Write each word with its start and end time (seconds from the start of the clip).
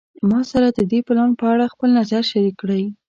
ما 0.29 0.39
سره 0.51 0.67
د 0.77 0.79
دې 0.91 0.99
پلان 1.07 1.29
په 1.39 1.45
اړه 1.53 1.71
خپل 1.73 1.89
نظر 1.99 2.21
شریک 2.31 2.55
کړی 2.61 2.83